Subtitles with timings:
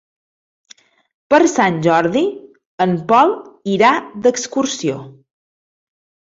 [1.33, 2.25] Per Sant Jordi
[2.87, 3.37] en Pol
[3.77, 3.95] irà
[4.27, 5.01] d'excursió.